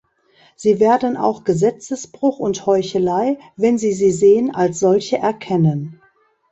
Sie 0.55 0.79
werden 0.79 1.15
auch 1.15 1.43
Gesetzesbruch 1.43 2.39
und 2.39 2.65
Heuchelei, 2.65 3.37
wenn 3.55 3.77
sie 3.77 3.93
sie 3.93 4.09
sehen, 4.11 4.49
als 4.49 4.79
solche 4.79 5.19
erkennen. 5.19 6.01